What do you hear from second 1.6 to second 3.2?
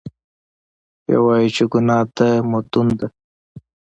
ګناه د مدون ده.